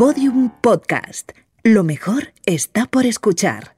Podium 0.00 0.48
Podcast. 0.62 1.32
Lo 1.62 1.84
mejor 1.84 2.32
está 2.46 2.86
por 2.86 3.04
escuchar. 3.04 3.76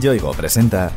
Yoigo 0.00 0.32
presenta 0.32 0.90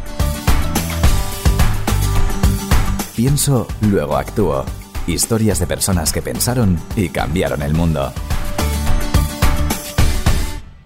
Pienso, 3.18 3.68
luego 3.82 4.16
actúo. 4.16 4.64
Historias 5.08 5.60
de 5.60 5.68
personas 5.68 6.14
que 6.14 6.22
pensaron 6.22 6.80
y 6.96 7.10
cambiaron 7.10 7.64
el 7.64 7.74
mundo. 7.74 8.14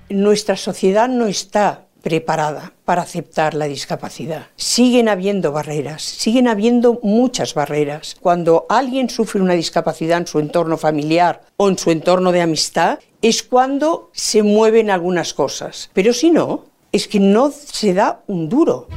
Nuestra 0.10 0.58
sociedad 0.58 1.08
no 1.08 1.28
está 1.28 1.87
preparada 2.08 2.72
para 2.86 3.02
aceptar 3.02 3.54
la 3.54 3.66
discapacidad. 3.66 4.48
Siguen 4.56 5.10
habiendo 5.10 5.52
barreras, 5.52 6.02
siguen 6.04 6.48
habiendo 6.48 7.02
muchas 7.04 7.54
barreras. 7.54 8.16
Cuando 8.22 8.66
alguien 8.70 9.10
sufre 9.10 9.42
una 9.42 9.56
discapacidad 9.56 10.20
en 10.20 10.26
su 10.26 10.40
entorno 10.40 10.78
familiar 10.78 11.42
o 11.58 11.68
en 11.68 11.78
su 11.78 11.92
entorno 11.92 12.32
de 12.32 12.40
amistad, 12.40 13.00
es 13.22 13.44
cuando 13.44 14.10
se 14.14 14.42
mueven 14.42 14.90
algunas 14.90 15.34
cosas. 15.34 15.90
Pero 15.92 16.14
si 16.14 16.32
no, 16.32 16.64
es 16.94 17.10
que 17.10 17.20
no 17.20 17.52
se 17.52 17.94
da 17.94 18.22
un 18.28 18.48
duro. 18.48 18.88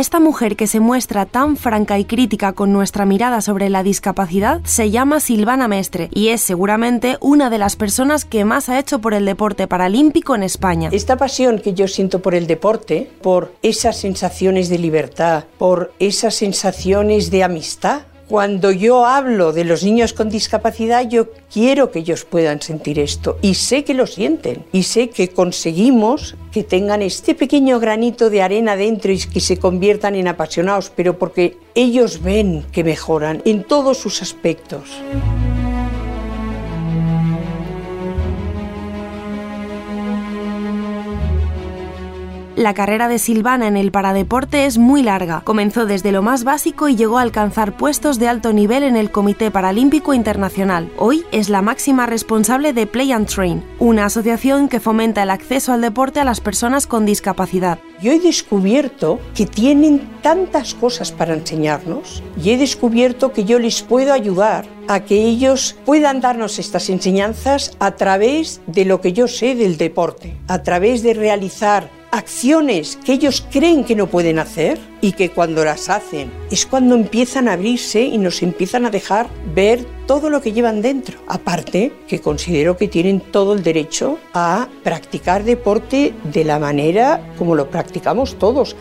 Esta 0.00 0.18
mujer 0.18 0.56
que 0.56 0.66
se 0.66 0.80
muestra 0.80 1.26
tan 1.26 1.58
franca 1.58 1.98
y 1.98 2.06
crítica 2.06 2.54
con 2.54 2.72
nuestra 2.72 3.04
mirada 3.04 3.42
sobre 3.42 3.68
la 3.68 3.82
discapacidad 3.82 4.62
se 4.64 4.90
llama 4.90 5.20
Silvana 5.20 5.68
Mestre 5.68 6.08
y 6.14 6.28
es 6.28 6.40
seguramente 6.40 7.18
una 7.20 7.50
de 7.50 7.58
las 7.58 7.76
personas 7.76 8.24
que 8.24 8.46
más 8.46 8.70
ha 8.70 8.78
hecho 8.78 9.02
por 9.02 9.12
el 9.12 9.26
deporte 9.26 9.66
paralímpico 9.66 10.34
en 10.34 10.42
España. 10.42 10.88
Esta 10.90 11.18
pasión 11.18 11.58
que 11.58 11.74
yo 11.74 11.86
siento 11.86 12.22
por 12.22 12.34
el 12.34 12.46
deporte, 12.46 13.10
por 13.20 13.52
esas 13.60 13.98
sensaciones 13.98 14.70
de 14.70 14.78
libertad, 14.78 15.44
por 15.58 15.92
esas 15.98 16.34
sensaciones 16.34 17.30
de 17.30 17.44
amistad, 17.44 18.04
cuando 18.30 18.70
yo 18.70 19.06
hablo 19.06 19.52
de 19.52 19.64
los 19.64 19.82
niños 19.82 20.12
con 20.12 20.28
discapacidad, 20.28 21.08
yo 21.08 21.32
quiero 21.52 21.90
que 21.90 21.98
ellos 21.98 22.24
puedan 22.24 22.62
sentir 22.62 23.00
esto 23.00 23.38
y 23.42 23.54
sé 23.54 23.82
que 23.82 23.92
lo 23.92 24.06
sienten 24.06 24.64
y 24.70 24.84
sé 24.84 25.10
que 25.10 25.30
conseguimos 25.30 26.36
que 26.52 26.62
tengan 26.62 27.02
este 27.02 27.34
pequeño 27.34 27.80
granito 27.80 28.30
de 28.30 28.42
arena 28.42 28.76
dentro 28.76 29.10
y 29.10 29.18
que 29.18 29.40
se 29.40 29.56
conviertan 29.56 30.14
en 30.14 30.28
apasionados, 30.28 30.92
pero 30.94 31.18
porque 31.18 31.58
ellos 31.74 32.22
ven 32.22 32.64
que 32.70 32.84
mejoran 32.84 33.42
en 33.44 33.64
todos 33.64 33.98
sus 33.98 34.22
aspectos. 34.22 34.84
La 42.60 42.74
carrera 42.74 43.08
de 43.08 43.18
Silvana 43.18 43.68
en 43.68 43.78
el 43.78 43.90
paradeporte 43.90 44.66
es 44.66 44.76
muy 44.76 45.02
larga. 45.02 45.40
Comenzó 45.46 45.86
desde 45.86 46.12
lo 46.12 46.20
más 46.20 46.44
básico 46.44 46.90
y 46.90 46.94
llegó 46.94 47.16
a 47.16 47.22
alcanzar 47.22 47.74
puestos 47.74 48.18
de 48.18 48.28
alto 48.28 48.52
nivel 48.52 48.82
en 48.82 48.96
el 48.96 49.10
Comité 49.10 49.50
Paralímpico 49.50 50.12
Internacional. 50.12 50.92
Hoy 50.98 51.24
es 51.32 51.48
la 51.48 51.62
máxima 51.62 52.04
responsable 52.04 52.74
de 52.74 52.86
Play 52.86 53.12
and 53.12 53.28
Train, 53.28 53.64
una 53.78 54.04
asociación 54.04 54.68
que 54.68 54.78
fomenta 54.78 55.22
el 55.22 55.30
acceso 55.30 55.72
al 55.72 55.80
deporte 55.80 56.20
a 56.20 56.24
las 56.26 56.42
personas 56.42 56.86
con 56.86 57.06
discapacidad. 57.06 57.78
Yo 58.02 58.12
he 58.12 58.20
descubierto 58.20 59.20
que 59.34 59.46
tienen 59.46 60.06
tantas 60.20 60.74
cosas 60.74 61.12
para 61.12 61.32
enseñarnos 61.32 62.22
y 62.44 62.50
he 62.50 62.58
descubierto 62.58 63.32
que 63.32 63.46
yo 63.46 63.58
les 63.58 63.80
puedo 63.80 64.12
ayudar 64.12 64.66
a 64.86 65.00
que 65.00 65.14
ellos 65.24 65.76
puedan 65.86 66.20
darnos 66.20 66.58
estas 66.58 66.90
enseñanzas 66.90 67.74
a 67.78 67.92
través 67.92 68.60
de 68.66 68.84
lo 68.84 69.00
que 69.00 69.14
yo 69.14 69.28
sé 69.28 69.54
del 69.54 69.78
deporte, 69.78 70.36
a 70.46 70.62
través 70.62 71.02
de 71.02 71.14
realizar 71.14 71.99
acciones 72.10 72.98
que 73.04 73.12
ellos 73.12 73.46
creen 73.50 73.84
que 73.84 73.94
no 73.94 74.06
pueden 74.06 74.38
hacer 74.38 74.78
y 75.00 75.12
que 75.12 75.30
cuando 75.30 75.64
las 75.64 75.88
hacen 75.88 76.30
es 76.50 76.66
cuando 76.66 76.94
empiezan 76.94 77.48
a 77.48 77.54
abrirse 77.54 78.02
y 78.02 78.18
nos 78.18 78.42
empiezan 78.42 78.84
a 78.84 78.90
dejar 78.90 79.28
ver 79.54 79.84
todo 80.06 80.30
lo 80.30 80.40
que 80.40 80.52
llevan 80.52 80.82
dentro. 80.82 81.18
Aparte 81.28 81.92
que 82.08 82.20
considero 82.20 82.76
que 82.76 82.88
tienen 82.88 83.20
todo 83.20 83.54
el 83.54 83.62
derecho 83.62 84.18
a 84.34 84.68
practicar 84.82 85.44
deporte 85.44 86.14
de 86.24 86.44
la 86.44 86.58
manera 86.58 87.34
como 87.38 87.54
lo 87.54 87.70
practicamos 87.70 88.38
todos. 88.38 88.76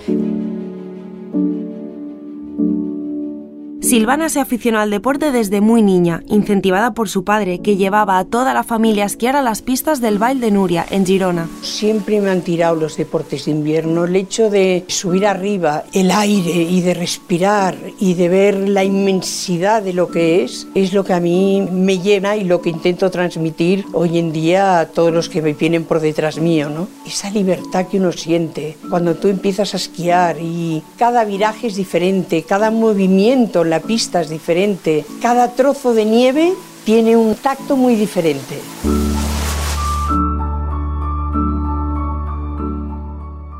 Silvana 3.90 4.30
se 4.30 4.40
aficionó 4.40 4.78
al 4.78 4.92
deporte 4.92 5.32
desde 5.32 5.62
muy 5.62 5.82
niña, 5.82 6.22
incentivada 6.28 6.94
por 6.94 7.10
su 7.10 7.24
padre, 7.24 7.58
que 7.58 7.76
llevaba 7.76 8.20
a 8.20 8.24
toda 8.24 8.54
la 8.54 8.64
familia 8.64 9.02
a 9.02 9.08
esquiar 9.08 9.36
a 9.36 9.42
las 9.42 9.64
pistas 9.64 10.00
del 10.00 10.20
Baile 10.20 10.42
de 10.42 10.52
Nuria, 10.52 10.86
en 10.92 11.08
Girona. 11.08 11.50
Siempre 11.64 12.22
me 12.22 12.30
han 12.30 12.44
tirado 12.44 12.76
los 12.76 12.98
deportes 12.98 13.46
de 13.46 13.52
invierno. 13.52 14.06
El 14.06 14.16
hecho 14.16 14.52
de 14.52 14.86
subir 14.86 15.26
arriba, 15.26 15.86
el 15.92 16.12
aire 16.12 16.52
y 16.52 16.82
de 16.82 16.94
respirar 16.94 17.78
y 18.00 18.14
de 18.14 18.30
ver 18.30 18.70
la 18.70 18.84
inmensidad 18.84 19.82
de 19.82 19.94
lo 19.94 20.10
que 20.10 20.44
es, 20.44 20.68
es 20.76 20.94
lo 20.94 21.04
que 21.04 21.14
a 21.14 21.20
mí 21.20 21.68
me 21.72 21.98
llena 21.98 22.36
y 22.36 22.44
lo 22.44 22.62
que 22.62 22.70
intento 22.70 23.10
transmitir 23.10 23.86
hoy 23.94 24.20
en 24.20 24.32
día 24.32 24.82
a 24.82 24.86
todos 24.86 25.12
los 25.12 25.30
que 25.30 25.42
me 25.42 25.54
vienen 25.54 25.84
por 25.84 26.00
detrás 26.00 26.38
mío. 26.38 26.70
¿no? 26.70 26.88
Esa 27.08 27.32
libertad 27.32 27.88
que 27.88 27.98
uno 27.98 28.12
siente 28.12 28.78
cuando 28.88 29.16
tú 29.16 29.30
empiezas 29.30 29.74
a 29.74 29.78
esquiar 29.78 30.38
y 30.40 30.84
cada 31.00 31.26
viraje 31.26 31.66
es 31.66 31.76
diferente, 31.76 32.44
cada 32.44 32.70
movimiento, 32.70 33.64
la 33.64 33.79
pista 33.80 34.22
es 34.22 34.30
diferente, 34.30 35.06
cada 35.22 35.54
trozo 35.54 35.94
de 35.94 36.06
nieve 36.06 36.54
tiene 36.86 37.16
un 37.18 37.36
tacto 37.36 37.76
muy 37.76 37.96
diferente. 37.96 38.60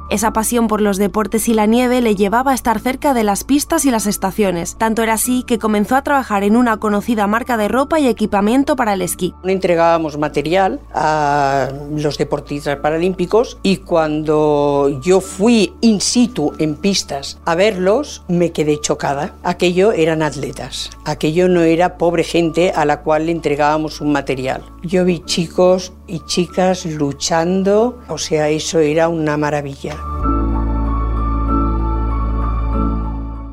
Esa 0.10 0.34
pasión 0.34 0.68
por 0.68 0.82
los 0.82 0.98
deportes 0.98 1.48
y 1.50 1.54
la 1.54 1.68
nieve 1.68 2.02
le 2.02 2.16
llevaba 2.16 2.52
a 2.52 2.56
estar 2.56 2.80
cerca 2.80 3.14
de 3.14 3.24
las 3.24 3.44
pistas 3.44 3.86
y 3.86 3.92
las 3.92 4.08
estaciones. 4.08 4.76
Tanto 4.76 5.04
era 5.04 5.14
así 5.14 5.44
que 5.44 5.60
comenzó 5.60 5.96
a 5.96 6.02
trabajar 6.02 6.44
en 6.44 6.56
una 6.56 6.78
conocida 6.78 7.28
marca 7.28 7.58
de 7.58 7.68
ropa 7.68 8.00
y 8.00 8.08
equipamiento 8.08 8.76
para 8.76 8.94
el 8.94 9.04
esquí. 9.04 9.36
Entregábamos 9.44 10.18
material 10.18 10.80
a 10.96 11.70
los 11.96 12.18
deportistas 12.18 12.78
paralímpicos 12.78 13.60
y 13.62 13.78
cuando 13.78 15.00
yo 15.04 15.22
fui 15.22 15.74
in 15.82 16.02
situ 16.02 16.54
en 16.58 16.76
pistas 16.76 17.38
a 17.46 17.54
verlos, 17.54 18.24
me 18.28 18.52
quedé 18.52 18.82
chocada. 18.82 19.36
Aquello 19.44 19.92
eran 19.92 20.24
atletas, 20.24 20.90
aquello 21.12 21.48
no 21.48 21.62
era 21.62 21.98
pobre 21.98 22.24
gente 22.24 22.72
a 22.76 22.86
la 22.86 23.02
cual 23.02 23.26
le 23.26 23.32
entregábamos 23.32 24.02
un 24.02 24.12
material. 24.12 24.64
Yo 24.84 25.06
vi 25.06 25.20
chicos 25.26 25.94
y 26.08 26.20
chicas 26.26 26.86
luchando, 26.86 28.00
o 28.08 28.18
sea, 28.18 28.50
eso 28.50 28.80
era 28.80 29.10
una 29.10 29.38
maravilla. 29.38 29.98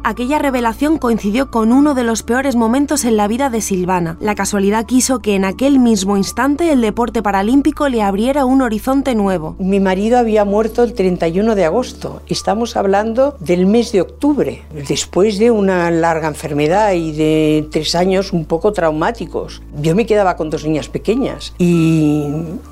Aquella 0.06 0.38
revelación 0.38 0.98
coincidió 0.98 1.50
con 1.50 1.72
uno 1.72 1.92
de 1.94 2.04
los 2.04 2.22
peores 2.22 2.54
momentos 2.54 3.04
en 3.04 3.16
la 3.16 3.26
vida 3.26 3.50
de 3.50 3.60
Silvana. 3.60 4.16
La 4.20 4.36
casualidad 4.36 4.86
quiso 4.86 5.18
que 5.18 5.34
en 5.34 5.44
aquel 5.44 5.80
mismo 5.80 6.16
instante 6.16 6.70
el 6.70 6.80
deporte 6.80 7.24
paralímpico 7.24 7.88
le 7.88 8.02
abriera 8.02 8.44
un 8.44 8.62
horizonte 8.62 9.16
nuevo. 9.16 9.56
Mi 9.58 9.80
marido 9.80 10.16
había 10.16 10.44
muerto 10.44 10.84
el 10.84 10.94
31 10.94 11.56
de 11.56 11.64
agosto. 11.64 12.22
Estamos 12.28 12.76
hablando 12.76 13.36
del 13.40 13.66
mes 13.66 13.90
de 13.90 14.00
octubre, 14.00 14.62
después 14.86 15.40
de 15.40 15.50
una 15.50 15.90
larga 15.90 16.28
enfermedad 16.28 16.92
y 16.92 17.10
de 17.10 17.66
tres 17.72 17.96
años 17.96 18.32
un 18.32 18.44
poco 18.44 18.72
traumáticos. 18.72 19.60
Yo 19.82 19.96
me 19.96 20.06
quedaba 20.06 20.36
con 20.36 20.50
dos 20.50 20.64
niñas 20.64 20.88
pequeñas 20.88 21.52
y 21.58 22.26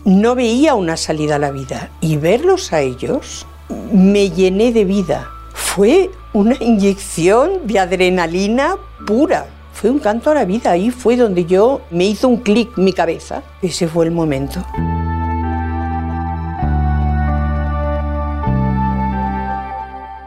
no 0.04 0.36
veía 0.36 0.76
una 0.76 0.96
salida 0.96 1.34
a 1.34 1.40
la 1.40 1.50
vida. 1.50 1.90
Y 2.00 2.16
verlos 2.16 2.72
a 2.72 2.80
ellos 2.80 3.44
me 3.92 4.30
llené 4.30 4.72
de 4.72 4.84
vida. 4.84 5.33
Fue 5.74 6.12
una 6.32 6.54
inyección 6.60 7.66
de 7.66 7.80
adrenalina 7.80 8.76
pura. 9.08 9.46
Fue 9.72 9.90
un 9.90 9.98
canto 9.98 10.30
a 10.30 10.34
la 10.34 10.44
vida, 10.44 10.70
ahí 10.70 10.92
fue 10.92 11.16
donde 11.16 11.46
yo 11.46 11.80
me 11.90 12.04
hizo 12.04 12.28
un 12.28 12.36
clic 12.36 12.78
mi 12.78 12.92
cabeza. 12.92 13.42
Ese 13.60 13.88
fue 13.88 14.04
el 14.04 14.12
momento. 14.12 14.64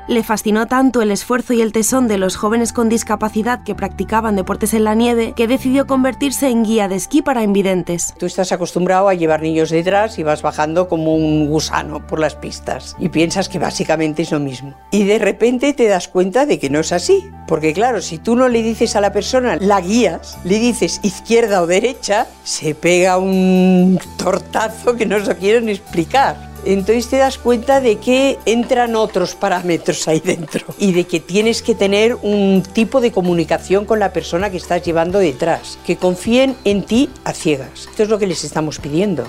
Le 0.07 0.23
fascinó 0.23 0.67
tanto 0.67 1.01
el 1.01 1.11
esfuerzo 1.11 1.51
y 1.51 1.61
el 1.61 1.73
tesón 1.73 2.07
de 2.07 2.17
los 2.17 2.37
jóvenes 2.37 2.71
con 2.71 2.87
discapacidad 2.87 3.63
que 3.63 3.75
practicaban 3.75 4.37
deportes 4.37 4.73
en 4.73 4.85
la 4.85 4.95
nieve 4.95 5.33
que 5.35 5.47
decidió 5.47 5.85
convertirse 5.85 6.47
en 6.47 6.63
guía 6.63 6.87
de 6.87 6.95
esquí 6.95 7.21
para 7.21 7.43
invidentes. 7.43 8.13
Tú 8.17 8.25
estás 8.25 8.53
acostumbrado 8.53 9.09
a 9.09 9.15
llevar 9.15 9.41
niños 9.41 9.69
detrás 9.69 10.17
y 10.17 10.23
vas 10.23 10.41
bajando 10.41 10.87
como 10.87 11.13
un 11.13 11.49
gusano 11.49 12.07
por 12.07 12.19
las 12.19 12.35
pistas 12.35 12.95
y 12.97 13.09
piensas 13.09 13.49
que 13.49 13.59
básicamente 13.59 14.21
es 14.21 14.31
lo 14.31 14.39
mismo. 14.39 14.73
Y 14.91 15.03
de 15.03 15.19
repente 15.19 15.73
te 15.73 15.89
das 15.89 16.07
cuenta 16.07 16.45
de 16.45 16.57
que 16.57 16.69
no 16.69 16.79
es 16.79 16.93
así. 16.93 17.29
Porque 17.45 17.73
claro, 17.73 18.01
si 18.01 18.17
tú 18.17 18.37
no 18.37 18.47
le 18.47 18.63
dices 18.63 18.95
a 18.95 19.01
la 19.01 19.11
persona, 19.11 19.57
la 19.57 19.81
guías, 19.81 20.37
le 20.45 20.59
dices 20.59 21.01
izquierda 21.03 21.61
o 21.61 21.67
derecha, 21.67 22.27
se 22.45 22.75
pega 22.75 23.17
un 23.17 23.99
tortazo 24.17 24.95
que 24.95 25.05
no 25.05 25.23
se 25.23 25.35
quieren 25.35 25.67
explicar. 25.67 26.56
Entonces 26.65 27.07
te 27.07 27.17
das 27.17 27.37
cuenta 27.37 27.81
de 27.81 27.97
que 27.97 28.37
entran 28.45 28.95
otros 28.95 29.35
parámetros 29.35 30.07
ahí 30.07 30.19
dentro 30.19 30.65
y 30.77 30.91
de 30.91 31.05
que 31.05 31.19
tienes 31.19 31.61
que 31.61 31.75
tener 31.75 32.15
un 32.15 32.63
tipo 32.73 33.01
de 33.01 33.11
comunicación 33.11 33.85
con 33.85 33.99
la 33.99 34.13
persona 34.13 34.49
que 34.49 34.57
estás 34.57 34.83
llevando 34.83 35.19
detrás, 35.19 35.79
que 35.85 35.97
confíen 35.97 36.55
en 36.63 36.83
ti 36.83 37.09
a 37.23 37.33
ciegas. 37.33 37.87
Esto 37.89 38.03
es 38.03 38.09
lo 38.09 38.17
que 38.17 38.27
les 38.27 38.43
estamos 38.43 38.79
pidiendo. 38.79 39.27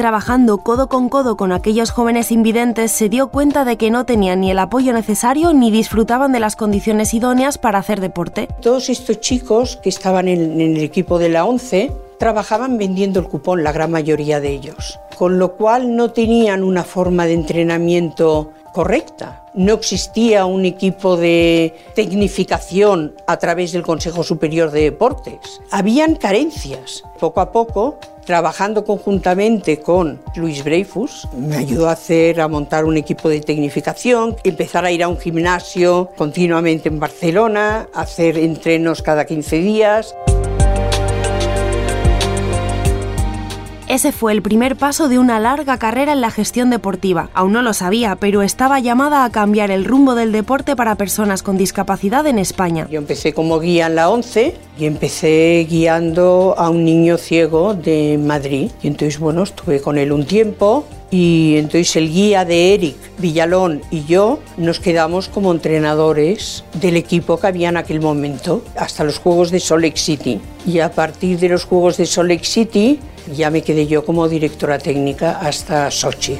Trabajando 0.00 0.56
codo 0.56 0.88
con 0.88 1.10
codo 1.10 1.36
con 1.36 1.52
aquellos 1.52 1.90
jóvenes 1.90 2.32
invidentes, 2.32 2.90
se 2.90 3.10
dio 3.10 3.28
cuenta 3.28 3.66
de 3.66 3.76
que 3.76 3.90
no 3.90 4.06
tenían 4.06 4.40
ni 4.40 4.50
el 4.50 4.58
apoyo 4.58 4.94
necesario 4.94 5.52
ni 5.52 5.70
disfrutaban 5.70 6.32
de 6.32 6.40
las 6.40 6.56
condiciones 6.56 7.12
idóneas 7.12 7.58
para 7.58 7.80
hacer 7.80 8.00
deporte. 8.00 8.48
Todos 8.62 8.88
estos 8.88 9.20
chicos 9.20 9.76
que 9.76 9.90
estaban 9.90 10.26
en, 10.26 10.58
el 10.58 10.78
equipo 10.78 11.18
de 11.18 11.28
la 11.28 11.44
11 11.44 11.92
trabajaban 12.20 12.76
vendiendo 12.76 13.18
el 13.18 13.26
cupón, 13.26 13.64
la 13.64 13.72
gran 13.72 13.90
mayoría 13.90 14.40
de 14.40 14.50
ellos, 14.50 15.00
con 15.16 15.38
lo 15.38 15.56
cual 15.56 15.96
no 15.96 16.10
tenían 16.12 16.62
una 16.62 16.84
forma 16.84 17.24
de 17.24 17.32
entrenamiento 17.32 18.52
correcta. 18.74 19.46
No 19.54 19.72
existía 19.72 20.44
un 20.44 20.66
equipo 20.66 21.16
de 21.16 21.74
tecnificación 21.94 23.14
a 23.26 23.38
través 23.38 23.72
del 23.72 23.82
Consejo 23.82 24.22
Superior 24.22 24.70
de 24.70 24.82
Deportes. 24.82 25.62
Habían 25.70 26.14
carencias. 26.14 27.02
Poco 27.18 27.40
a 27.40 27.52
poco, 27.52 27.98
trabajando 28.26 28.84
conjuntamente 28.84 29.80
con 29.80 30.20
Luis 30.36 30.62
Breifus, 30.62 31.26
me 31.34 31.56
ayudó 31.56 31.88
a 31.88 31.92
hacer 31.92 32.42
a 32.42 32.48
montar 32.48 32.84
un 32.84 32.98
equipo 32.98 33.30
de 33.30 33.40
tecnificación, 33.40 34.36
empezar 34.44 34.84
a 34.84 34.92
ir 34.92 35.02
a 35.02 35.08
un 35.08 35.18
gimnasio 35.18 36.10
continuamente 36.18 36.90
en 36.90 37.00
Barcelona, 37.00 37.88
hacer 37.94 38.36
entrenos 38.36 39.00
cada 39.00 39.24
15 39.24 39.56
días. 39.56 40.14
Ese 43.90 44.12
fue 44.12 44.30
el 44.30 44.40
primer 44.40 44.76
paso 44.76 45.08
de 45.08 45.18
una 45.18 45.40
larga 45.40 45.76
carrera 45.76 46.12
en 46.12 46.20
la 46.20 46.30
gestión 46.30 46.70
deportiva. 46.70 47.28
Aún 47.34 47.54
no 47.54 47.60
lo 47.60 47.72
sabía, 47.72 48.14
pero 48.14 48.42
estaba 48.42 48.78
llamada 48.78 49.24
a 49.24 49.30
cambiar 49.30 49.72
el 49.72 49.84
rumbo 49.84 50.14
del 50.14 50.30
deporte 50.30 50.76
para 50.76 50.94
personas 50.94 51.42
con 51.42 51.56
discapacidad 51.56 52.24
en 52.28 52.38
España. 52.38 52.86
Yo 52.88 53.00
empecé 53.00 53.34
como 53.34 53.58
guía 53.58 53.88
en 53.88 53.96
la 53.96 54.08
11 54.08 54.54
y 54.78 54.84
empecé 54.84 55.66
guiando 55.68 56.54
a 56.56 56.70
un 56.70 56.84
niño 56.84 57.18
ciego 57.18 57.74
de 57.74 58.16
Madrid. 58.16 58.70
Y 58.80 58.86
entonces, 58.86 59.18
bueno, 59.18 59.42
estuve 59.42 59.80
con 59.80 59.98
él 59.98 60.12
un 60.12 60.24
tiempo 60.24 60.84
y 61.10 61.56
entonces 61.56 61.96
el 61.96 62.12
guía 62.12 62.44
de 62.44 62.74
Eric 62.74 62.96
Villalón 63.18 63.82
y 63.90 64.04
yo 64.04 64.38
nos 64.56 64.78
quedamos 64.78 65.28
como 65.28 65.50
entrenadores 65.50 66.64
del 66.74 66.96
equipo 66.96 67.38
que 67.38 67.48
había 67.48 67.68
en 67.68 67.76
aquel 67.76 68.00
momento 68.00 68.62
hasta 68.76 69.04
los 69.04 69.18
Juegos 69.18 69.50
de 69.50 69.60
Salt 69.60 69.82
Lake 69.82 69.98
City. 69.98 70.40
Y 70.66 70.78
a 70.78 70.92
partir 70.92 71.38
de 71.38 71.48
los 71.48 71.64
Juegos 71.64 71.96
de 71.96 72.06
Salt 72.06 72.28
Lake 72.28 72.44
City 72.44 73.00
ya 73.34 73.50
me 73.50 73.62
quedé 73.62 73.86
yo 73.86 74.04
como 74.04 74.28
directora 74.28 74.78
técnica 74.78 75.38
hasta 75.40 75.90
Sochi. 75.90 76.36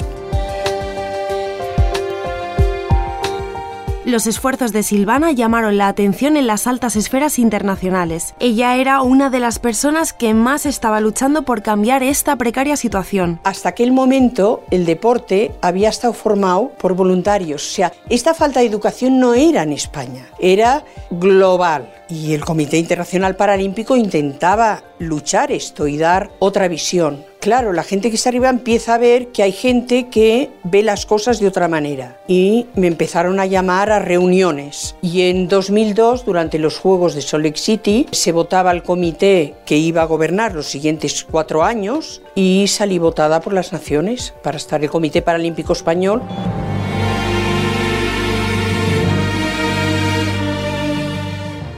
Los 4.06 4.26
esfuerzos 4.26 4.72
de 4.72 4.82
Silvana 4.82 5.30
llamaron 5.32 5.76
la 5.76 5.86
atención 5.86 6.38
en 6.38 6.46
las 6.46 6.66
altas 6.66 6.96
esferas 6.96 7.38
internacionales. 7.38 8.34
Ella 8.40 8.76
era 8.76 9.02
una 9.02 9.28
de 9.28 9.40
las 9.40 9.58
personas 9.58 10.14
que 10.14 10.32
más 10.32 10.64
estaba 10.64 11.00
luchando 11.00 11.42
por 11.42 11.60
cambiar 11.60 12.02
esta 12.02 12.36
precaria 12.36 12.76
situación. 12.76 13.40
Hasta 13.44 13.68
aquel 13.68 13.92
momento 13.92 14.64
el 14.70 14.86
deporte 14.86 15.52
había 15.60 15.90
estado 15.90 16.14
formado 16.14 16.72
por 16.78 16.94
voluntarios, 16.94 17.62
o 17.62 17.74
sea, 17.74 17.92
esta 18.08 18.32
falta 18.32 18.60
de 18.60 18.66
educación 18.66 19.20
no 19.20 19.34
era 19.34 19.64
en 19.64 19.72
España, 19.72 20.28
era 20.38 20.82
global 21.10 21.92
y 22.08 22.32
el 22.32 22.42
Comité 22.42 22.78
Internacional 22.78 23.36
Paralímpico 23.36 23.96
intentaba 23.96 24.82
luchar 25.00 25.50
esto 25.50 25.88
y 25.88 25.98
dar 25.98 26.30
otra 26.38 26.68
visión. 26.68 27.24
Claro, 27.40 27.72
la 27.72 27.84
gente 27.84 28.10
que 28.10 28.16
está 28.16 28.28
arriba 28.28 28.50
empieza 28.50 28.94
a 28.94 28.98
ver 28.98 29.28
que 29.28 29.42
hay 29.42 29.52
gente 29.52 30.08
que 30.10 30.50
ve 30.62 30.82
las 30.82 31.06
cosas 31.06 31.40
de 31.40 31.48
otra 31.48 31.68
manera 31.68 32.20
y 32.28 32.66
me 32.74 32.86
empezaron 32.86 33.40
a 33.40 33.46
llamar 33.46 33.90
a 33.90 33.98
reuniones. 33.98 34.94
Y 35.00 35.22
en 35.22 35.48
2002, 35.48 36.26
durante 36.26 36.58
los 36.58 36.78
Juegos 36.78 37.14
de 37.14 37.22
Salt 37.22 37.44
Lake 37.44 37.58
City, 37.58 38.06
se 38.10 38.32
votaba 38.32 38.70
el 38.72 38.82
comité 38.82 39.54
que 39.64 39.78
iba 39.78 40.02
a 40.02 40.06
gobernar 40.06 40.54
los 40.54 40.66
siguientes 40.66 41.24
cuatro 41.28 41.64
años 41.64 42.20
y 42.34 42.66
salí 42.68 42.98
votada 42.98 43.40
por 43.40 43.54
las 43.54 43.72
naciones 43.72 44.34
para 44.42 44.58
estar 44.58 44.84
el 44.84 44.90
Comité 44.90 45.22
Paralímpico 45.22 45.72
Español. 45.72 46.22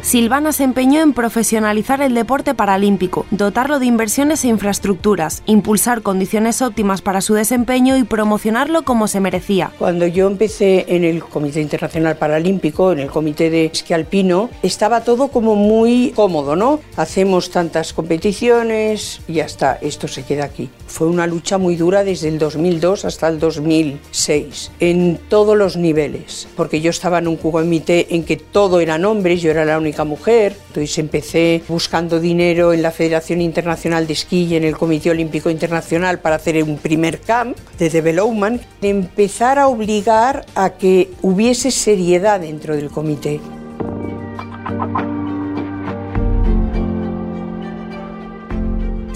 Silvana 0.03 0.51
se 0.51 0.65
empeñó 0.65 1.01
en 1.01 1.13
profesionalizar 1.13 2.03
el 2.03 2.13
deporte 2.15 2.55
paralímpico, 2.55 3.25
dotarlo 3.31 3.79
de 3.79 3.87
inversiones 3.87 4.45
e 4.45 4.49
infraestructuras, 4.49 5.45
impulsar 5.47 6.03
condiciones 6.03 6.61
óptimas 6.61 7.01
para 7.03 7.21
su 7.21 7.35
desempeño 7.35 7.97
y 7.97 8.03
promocionarlo 8.03 8.83
como 8.83 9.07
se 9.07 9.21
merecía. 9.21 9.71
Cuando 9.79 10.09
yo 10.09 10.27
empecé 10.27 10.87
en 10.89 11.05
el 11.05 11.23
Comité 11.23 11.61
Internacional 11.61 12.17
Paralímpico, 12.17 12.91
en 12.91 12.99
el 12.99 13.11
Comité 13.11 13.49
de 13.49 13.67
Esquí 13.67 13.95
Alpino, 13.95 14.51
estaba 14.65 15.03
todo 15.03 15.29
como 15.29 15.55
muy 15.55 16.13
cómodo, 16.17 16.57
¿no? 16.57 16.81
Hacemos 16.97 17.51
tantas 17.51 17.93
competiciones 17.93 19.21
y 19.29 19.35
ya 19.35 19.45
está, 19.45 19.79
esto 19.81 20.09
se 20.09 20.25
queda 20.25 20.45
aquí. 20.45 20.69
Fue 20.93 21.07
una 21.07 21.27
lucha 21.27 21.57
muy 21.57 21.77
dura 21.77 22.05
desde 22.05 22.29
el 22.29 22.39
2002 22.39 23.07
hasta 23.07 23.27
el 23.27 23.39
2006, 23.39 24.73
en 24.79 25.19
todos 25.31 25.57
los 25.57 25.79
niveles, 25.79 26.47
porque 26.55 26.83
yo 26.83 26.91
estaba 26.91 27.19
en 27.19 27.29
un 27.29 27.39
comité 27.39 28.15
en 28.15 28.25
que 28.25 28.37
todo 28.37 28.79
eran 28.79 29.07
hombres, 29.07 29.41
yo 29.41 29.51
era 29.51 29.65
la 29.65 29.79
única 29.79 30.05
mujer. 30.05 30.55
Entonces 30.69 30.99
empecé 30.99 31.63
buscando 31.67 32.21
dinero 32.21 32.75
en 32.75 32.83
la 32.83 32.91
Federación 32.91 33.41
Internacional 33.41 34.07
de 34.07 34.13
Esquí 34.13 34.45
y 34.45 34.57
en 34.57 34.65
el 34.65 34.77
Comité 34.77 35.09
Olímpico 35.09 35.49
Internacional 35.49 36.19
para 36.19 36.37
hacer 36.37 36.63
un 36.63 36.77
primer 36.77 37.21
camp 37.21 37.57
de 37.79 37.89
development, 37.89 38.61
de 38.83 38.91
empezar 38.91 39.59
a 39.59 39.69
obligar 39.69 40.45
a 40.55 40.75
que 40.75 41.11
hubiese 41.23 41.71
seriedad 41.71 42.41
dentro 42.41 42.77
del 42.77 42.91
comité. 42.91 43.41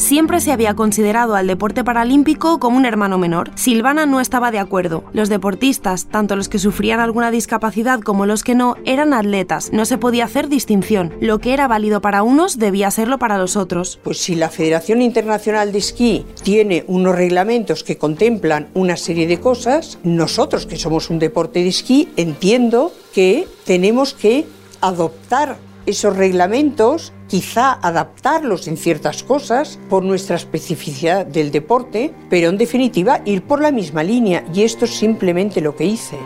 Siempre 0.06 0.38
se 0.38 0.52
había 0.52 0.74
considerado 0.74 1.34
al 1.34 1.48
deporte 1.48 1.82
paralímpico 1.82 2.60
como 2.60 2.76
un 2.76 2.84
hermano 2.84 3.18
menor. 3.18 3.50
Silvana 3.56 4.06
no 4.06 4.20
estaba 4.20 4.52
de 4.52 4.60
acuerdo. 4.60 5.02
Los 5.12 5.28
deportistas, 5.28 6.06
tanto 6.06 6.36
los 6.36 6.48
que 6.48 6.60
sufrían 6.60 7.00
alguna 7.00 7.32
discapacidad 7.32 7.98
como 7.98 8.24
los 8.24 8.44
que 8.44 8.54
no, 8.54 8.76
eran 8.84 9.12
atletas. 9.12 9.70
No 9.72 9.84
se 9.84 9.98
podía 9.98 10.26
hacer 10.26 10.48
distinción. 10.48 11.12
Lo 11.20 11.40
que 11.40 11.54
era 11.54 11.66
válido 11.66 12.00
para 12.00 12.22
unos 12.22 12.60
debía 12.60 12.92
serlo 12.92 13.18
para 13.18 13.36
los 13.36 13.56
otros. 13.56 13.98
Pues 14.04 14.18
si 14.18 14.36
la 14.36 14.48
Federación 14.48 15.02
Internacional 15.02 15.72
de 15.72 15.78
Esquí 15.78 16.24
tiene 16.44 16.84
unos 16.86 17.16
reglamentos 17.16 17.82
que 17.82 17.98
contemplan 17.98 18.68
una 18.74 18.96
serie 18.96 19.26
de 19.26 19.40
cosas, 19.40 19.98
nosotros 20.04 20.66
que 20.66 20.76
somos 20.76 21.10
un 21.10 21.18
deporte 21.18 21.64
de 21.64 21.70
esquí 21.70 22.10
entiendo 22.16 22.92
que 23.12 23.48
tenemos 23.64 24.14
que 24.14 24.46
adoptar 24.80 25.56
esos 25.86 26.16
reglamentos, 26.16 27.12
quizá 27.28 27.72
adaptarlos 27.72 28.68
en 28.68 28.76
ciertas 28.76 29.22
cosas 29.22 29.78
por 29.88 30.04
nuestra 30.04 30.36
especificidad 30.36 31.24
del 31.24 31.50
deporte, 31.50 32.12
pero 32.28 32.50
en 32.50 32.58
definitiva 32.58 33.22
ir 33.24 33.42
por 33.42 33.60
la 33.60 33.70
misma 33.70 34.02
línea 34.02 34.44
y 34.52 34.62
esto 34.62 34.84
es 34.84 34.94
simplemente 34.94 35.60
lo 35.60 35.74
que 35.74 35.84
hice. 35.84 36.18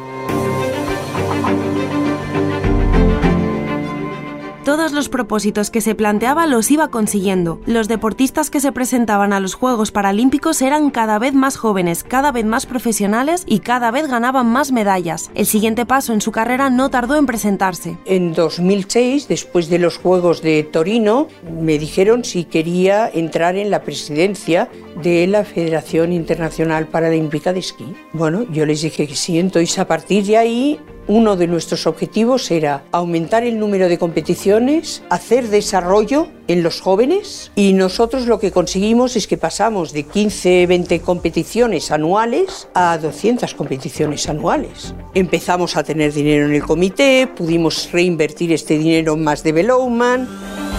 Todos 4.70 4.92
los 4.92 5.08
propósitos 5.08 5.68
que 5.68 5.80
se 5.80 5.96
planteaba 5.96 6.46
los 6.46 6.70
iba 6.70 6.92
consiguiendo. 6.92 7.60
Los 7.66 7.88
deportistas 7.88 8.50
que 8.50 8.60
se 8.60 8.70
presentaban 8.70 9.32
a 9.32 9.40
los 9.40 9.54
Juegos 9.54 9.90
Paralímpicos 9.90 10.62
eran 10.62 10.90
cada 10.90 11.18
vez 11.18 11.34
más 11.34 11.56
jóvenes, 11.56 12.04
cada 12.04 12.30
vez 12.30 12.44
más 12.44 12.66
profesionales 12.66 13.42
y 13.48 13.58
cada 13.58 13.90
vez 13.90 14.06
ganaban 14.06 14.46
más 14.46 14.70
medallas. 14.70 15.32
El 15.34 15.46
siguiente 15.46 15.86
paso 15.86 16.12
en 16.12 16.20
su 16.20 16.30
carrera 16.30 16.70
no 16.70 16.88
tardó 16.88 17.16
en 17.16 17.26
presentarse. 17.26 17.98
En 18.04 18.32
2006, 18.32 19.26
después 19.26 19.68
de 19.70 19.80
los 19.80 19.98
Juegos 19.98 20.40
de 20.40 20.62
Torino, 20.62 21.26
me 21.60 21.76
dijeron 21.76 22.22
si 22.22 22.44
quería 22.44 23.10
entrar 23.12 23.56
en 23.56 23.70
la 23.70 23.82
presidencia 23.82 24.68
de 25.02 25.26
la 25.26 25.42
Federación 25.42 26.12
Internacional 26.12 26.86
Paralímpica 26.86 27.52
de 27.52 27.58
Esquí. 27.58 27.92
Bueno, 28.12 28.46
yo 28.52 28.64
les 28.66 28.82
dije 28.82 29.08
que 29.08 29.16
sí, 29.16 29.40
entonces 29.40 29.76
a 29.80 29.88
partir 29.88 30.24
de 30.26 30.36
ahí 30.36 30.80
uno 31.07 31.37
de 31.37 31.47
nuestros 31.47 31.87
objetivos 31.87 32.50
era 32.50 32.85
aumentar 32.92 33.45
el 33.45 33.59
número 33.59 33.88
de 33.88 33.99
competiciones, 33.99 35.02
hacer 35.11 35.49
desarrollo 35.49 36.28
en 36.49 36.62
los 36.62 36.80
jóvenes 36.80 37.50
y 37.54 37.73
nosotros 37.73 38.26
lo 38.26 38.38
que 38.38 38.52
conseguimos 38.52 39.16
es 39.16 39.26
que 39.26 39.37
pasamos 39.37 39.92
de 39.92 40.04
15, 40.04 40.66
20 40.66 41.00
competiciones 41.00 41.90
anuales 41.90 42.69
a 42.75 42.99
200 42.99 43.54
competiciones 43.54 44.28
anuales. 44.28 44.95
Empezamos 45.14 45.76
a 45.76 45.85
tener 45.85 46.12
dinero 46.12 46.47
en 46.47 46.54
el 46.54 46.62
comité, 46.62 47.26
pudimos 47.26 47.90
reinvertir 47.92 48.52
este 48.52 48.78
dinero 48.78 49.14
en 49.14 49.25
más 49.25 49.42
development. 49.42 50.69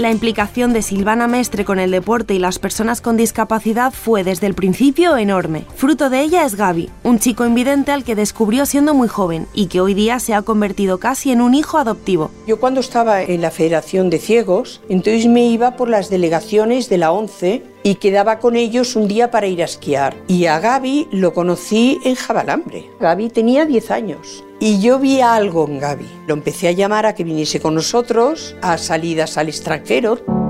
La 0.00 0.10
implicación 0.10 0.72
de 0.72 0.80
Silvana 0.80 1.28
Mestre 1.28 1.66
con 1.66 1.78
el 1.78 1.90
deporte 1.90 2.32
y 2.32 2.38
las 2.38 2.58
personas 2.58 3.02
con 3.02 3.18
discapacidad 3.18 3.92
fue 3.92 4.24
desde 4.24 4.46
el 4.46 4.54
principio 4.54 5.18
enorme. 5.18 5.66
Fruto 5.76 6.08
de 6.08 6.22
ella 6.22 6.46
es 6.46 6.54
Gaby, 6.54 6.88
un 7.04 7.18
chico 7.18 7.44
invidente 7.44 7.92
al 7.92 8.02
que 8.02 8.14
descubrió 8.14 8.64
siendo 8.64 8.94
muy 8.94 9.08
joven 9.08 9.46
y 9.52 9.66
que 9.66 9.82
hoy 9.82 9.92
día 9.92 10.18
se 10.18 10.32
ha 10.32 10.40
convertido 10.40 10.96
casi 10.96 11.32
en 11.32 11.42
un 11.42 11.52
hijo 11.52 11.76
adoptivo. 11.76 12.30
Yo 12.46 12.58
cuando 12.58 12.80
estaba 12.80 13.22
en 13.22 13.42
la 13.42 13.50
Federación 13.50 14.08
de 14.08 14.20
Ciegos, 14.20 14.80
entonces 14.88 15.26
me 15.26 15.44
iba 15.44 15.76
por 15.76 15.90
las 15.90 16.08
delegaciones 16.08 16.88
de 16.88 16.96
la 16.96 17.12
ONCE 17.12 17.62
y 17.82 17.96
quedaba 17.96 18.38
con 18.38 18.56
ellos 18.56 18.96
un 18.96 19.08
día 19.08 19.30
para 19.30 19.46
ir 19.46 19.62
a 19.62 19.66
esquiar. 19.66 20.16
Y 20.28 20.46
a 20.46 20.58
Gaby 20.60 21.08
lo 21.12 21.32
conocí 21.32 21.98
en 22.04 22.14
Jabalambre. 22.14 22.90
Gaby 23.00 23.30
tenía 23.30 23.64
10 23.64 23.90
años. 23.90 24.44
Y 24.58 24.80
yo 24.80 24.98
vi 24.98 25.20
algo 25.20 25.66
en 25.66 25.78
Gaby. 25.78 26.06
Lo 26.26 26.34
empecé 26.34 26.68
a 26.68 26.72
llamar 26.72 27.06
a 27.06 27.14
que 27.14 27.24
viniese 27.24 27.60
con 27.60 27.74
nosotros 27.74 28.56
a 28.60 28.76
salidas 28.76 29.38
al 29.38 29.48
extranjero. 29.48 30.49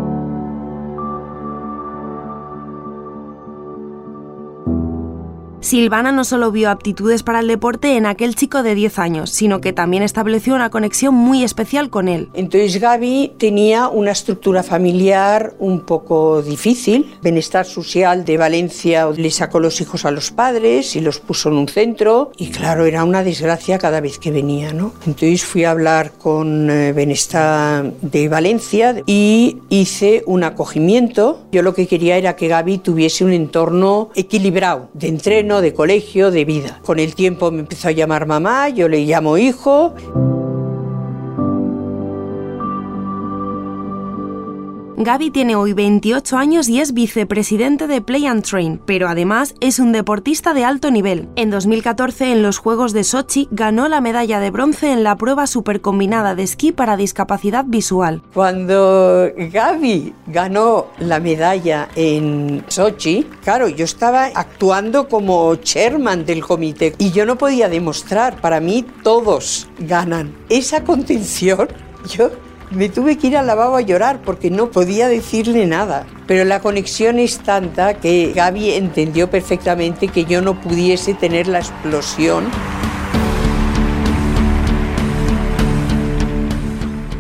Silvana 5.71 6.11
no 6.11 6.25
solo 6.25 6.51
vio 6.51 6.69
aptitudes 6.69 7.23
para 7.23 7.39
el 7.39 7.47
deporte 7.47 7.97
en 7.97 8.05
aquel 8.05 8.35
chico 8.35 8.65
de 8.65 8.75
10 8.75 8.99
años, 8.99 9.31
sino 9.31 9.61
que 9.61 9.73
también 9.73 10.03
estableció 10.03 10.57
una 10.57 10.69
conexión 10.69 11.15
muy 11.15 11.45
especial 11.45 11.91
con 11.91 12.09
él. 12.09 12.29
Entonces 12.35 12.81
Gaby 12.81 13.35
tenía 13.39 13.87
una 13.87 14.11
estructura 14.11 14.65
familiar 14.65 15.55
un 15.61 15.83
poco 15.83 16.43
difícil. 16.43 17.15
Benestar 17.23 17.67
Social 17.67 18.25
de 18.25 18.37
Valencia 18.37 19.09
le 19.17 19.31
sacó 19.31 19.61
los 19.61 19.81
hijos 19.81 20.05
a 20.05 20.11
los 20.11 20.33
padres 20.33 20.97
y 20.97 21.01
los 21.01 21.21
puso 21.21 21.51
en 21.51 21.55
un 21.55 21.69
centro 21.69 22.33
y 22.37 22.51
claro, 22.51 22.85
era 22.85 23.05
una 23.05 23.23
desgracia 23.23 23.79
cada 23.79 24.01
vez 24.01 24.19
que 24.19 24.33
venía, 24.33 24.73
¿no? 24.73 24.93
Entonces 25.07 25.45
fui 25.45 25.63
a 25.63 25.71
hablar 25.71 26.15
con 26.19 26.69
eh, 26.69 26.93
Benestar 26.93 27.93
de 28.03 28.29
Valencia 28.29 29.05
y 29.07 29.59
hice 29.69 30.25
un 30.27 30.43
acogimiento. 30.43 31.45
Yo 31.53 31.63
lo 31.63 31.75
que 31.75 31.87
quería 31.87 32.17
era 32.17 32.35
que 32.35 32.49
Gaby 32.49 32.79
tuviese 32.79 33.25
un 33.25 33.33
entorno 33.33 34.11
equilibrado 34.17 34.89
de 34.95 35.07
entreno 35.07 35.60
de 35.61 35.75
colegio, 35.75 36.31
de 36.31 36.45
vida. 36.45 36.81
Con 36.85 36.99
el 36.99 37.15
tiempo 37.15 37.51
me 37.51 37.61
empezó 37.61 37.89
a 37.89 37.93
llamar 37.93 38.27
mamá, 38.27 38.69
yo 38.69 38.89
le 38.89 39.05
llamo 39.05 39.39
hijo. 39.39 39.95
Gaby 45.03 45.31
tiene 45.31 45.57
hoy 45.57 45.73
28 45.73 46.37
años 46.37 46.69
y 46.69 46.79
es 46.79 46.93
vicepresidente 46.93 47.87
de 47.87 48.03
Play 48.03 48.27
and 48.27 48.45
Train, 48.45 48.79
pero 48.85 49.09
además 49.09 49.55
es 49.61 49.79
un 49.79 49.93
deportista 49.93 50.53
de 50.53 50.67
alto 50.67 50.91
nivel. 50.91 51.31
En 51.37 51.49
2014, 51.49 52.33
en 52.33 52.43
los 52.43 52.59
Juegos 52.59 52.93
de 52.93 53.05
Sochi, 53.05 53.49
ganó 53.51 53.89
la 53.89 54.03
medalla 54.03 54.41
de 54.41 54.51
bronce 54.51 54.93
en 54.93 55.03
la 55.03 55.17
prueba 55.17 55.47
supercombinada 55.47 56.35
de 56.35 56.43
esquí 56.43 56.73
para 56.73 56.99
discapacidad 56.99 57.65
visual. 57.67 58.23
Cuando 58.35 59.31
Gaby 59.35 60.13
ganó 60.27 60.89
la 60.99 61.19
medalla 61.19 61.89
en 61.95 62.63
Sochi, 62.69 63.27
claro, 63.43 63.69
yo 63.69 63.87
estaba 63.87 64.27
actuando 64.35 65.09
como 65.09 65.55
chairman 65.57 66.27
del 66.27 66.45
comité 66.45 66.95
y 66.99 67.11
yo 67.11 67.25
no 67.25 67.39
podía 67.39 67.71
demostrar, 67.71 68.39
para 68.43 68.61
mí 68.61 68.85
todos 69.03 69.67
ganan. 69.79 70.35
Esa 70.51 70.85
contención, 70.85 71.69
yo 72.07 72.31
me 72.71 72.89
tuve 72.89 73.19
que 73.19 73.29
ir 73.29 73.37
al 73.37 73.47
lavabo 73.47 73.77
a 73.77 73.81
llorar 73.81 74.21
porque 74.23 74.51
no 74.51 74.71
podía 74.71 75.09
decirle 75.09 75.67
nada. 75.67 76.07
Pero 76.27 76.45
la 76.45 76.61
conexión 76.61 77.19
es 77.19 77.39
tanta 77.39 77.95
que 77.95 78.33
Gaby 78.35 78.73
entendió 78.75 79.31
perfectamente 79.31 80.09
que 80.09 80.25
yo 80.25 80.41
no 80.41 80.61
pudiese 80.61 81.15
tener 81.15 81.49
la 81.49 81.59
explosión. 81.59 82.45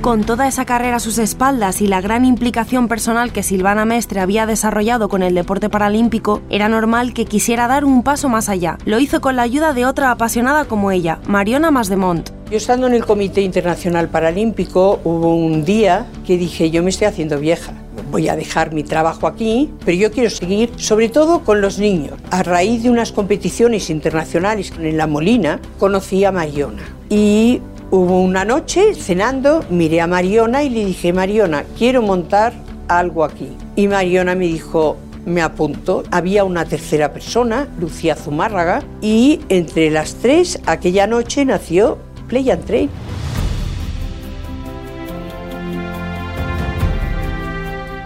Con 0.00 0.24
toda 0.24 0.48
esa 0.48 0.64
carrera 0.64 0.96
a 0.96 1.00
sus 1.00 1.18
espaldas 1.18 1.82
y 1.82 1.86
la 1.86 2.00
gran 2.00 2.24
implicación 2.24 2.88
personal 2.88 3.32
que 3.32 3.42
Silvana 3.42 3.84
Mestre 3.84 4.20
había 4.20 4.46
desarrollado 4.46 5.10
con 5.10 5.22
el 5.22 5.34
deporte 5.34 5.68
paralímpico, 5.68 6.40
era 6.48 6.70
normal 6.70 7.12
que 7.12 7.26
quisiera 7.26 7.68
dar 7.68 7.84
un 7.84 8.02
paso 8.02 8.30
más 8.30 8.48
allá. 8.48 8.78
Lo 8.86 8.98
hizo 8.98 9.20
con 9.20 9.36
la 9.36 9.42
ayuda 9.42 9.74
de 9.74 9.84
otra 9.84 10.10
apasionada 10.10 10.64
como 10.64 10.90
ella, 10.90 11.20
Mariona 11.26 11.70
Masdemont. 11.70 12.39
Yo 12.50 12.56
estando 12.56 12.88
en 12.88 12.94
el 12.94 13.06
Comité 13.06 13.42
Internacional 13.42 14.08
Paralímpico 14.08 14.98
hubo 15.04 15.36
un 15.36 15.64
día 15.64 16.06
que 16.26 16.36
dije, 16.36 16.68
yo 16.72 16.82
me 16.82 16.90
estoy 16.90 17.06
haciendo 17.06 17.38
vieja, 17.38 17.72
voy 18.10 18.28
a 18.28 18.34
dejar 18.34 18.72
mi 18.72 18.82
trabajo 18.82 19.28
aquí, 19.28 19.70
pero 19.84 19.96
yo 19.96 20.10
quiero 20.10 20.30
seguir 20.30 20.72
sobre 20.74 21.08
todo 21.08 21.44
con 21.44 21.60
los 21.60 21.78
niños. 21.78 22.14
A 22.32 22.42
raíz 22.42 22.82
de 22.82 22.90
unas 22.90 23.12
competiciones 23.12 23.88
internacionales 23.88 24.72
en 24.76 24.96
La 24.96 25.06
Molina, 25.06 25.60
conocí 25.78 26.24
a 26.24 26.32
Mariona 26.32 26.82
y 27.08 27.60
hubo 27.92 28.20
una 28.20 28.44
noche 28.44 28.96
cenando, 28.96 29.64
miré 29.70 30.00
a 30.00 30.08
Mariona 30.08 30.64
y 30.64 30.70
le 30.70 30.84
dije, 30.84 31.12
Mariona, 31.12 31.62
quiero 31.78 32.02
montar 32.02 32.52
algo 32.88 33.22
aquí. 33.22 33.50
Y 33.76 33.86
Mariona 33.86 34.34
me 34.34 34.46
dijo, 34.46 34.96
me 35.24 35.42
apuntó. 35.42 36.02
Había 36.10 36.42
una 36.42 36.64
tercera 36.64 37.12
persona, 37.12 37.68
Lucía 37.78 38.16
Zumárraga, 38.16 38.82
y 39.00 39.38
entre 39.48 39.90
las 39.90 40.14
tres 40.14 40.60
aquella 40.66 41.06
noche 41.06 41.44
nació 41.44 41.98
Play 42.30 42.50
and 42.50 42.64
Train. 42.64 42.90